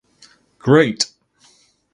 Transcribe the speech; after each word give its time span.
Great! 0.57 1.13